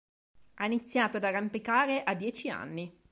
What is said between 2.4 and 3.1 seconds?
anni.